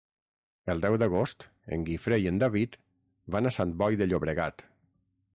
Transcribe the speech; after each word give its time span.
El 0.73 0.79
deu 0.85 0.95
d'agost 1.01 1.43
en 1.75 1.83
Guifré 1.89 2.17
i 2.23 2.25
en 2.31 2.39
David 2.43 2.77
van 3.35 3.49
a 3.49 3.53
Sant 3.57 3.75
Boi 3.83 3.99
de 4.01 4.09
Llobregat. 4.09 4.65